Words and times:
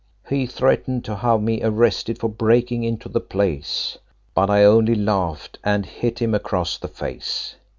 He 0.27 0.47
threatened 0.47 1.05
to 1.05 1.17
have 1.17 1.43
me 1.43 1.61
arrested 1.61 2.17
for 2.17 2.27
breaking 2.27 2.83
into 2.83 3.07
the 3.07 3.19
place, 3.19 3.99
but 4.33 4.49
I 4.49 4.63
only 4.63 4.95
laughed 4.95 5.59
and 5.63 5.85
hit 5.85 6.17
him 6.17 6.33
across 6.33 6.79
the 6.79 6.87
face. 6.87 7.53